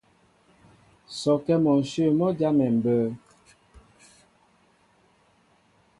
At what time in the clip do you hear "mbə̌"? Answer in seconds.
2.77-2.97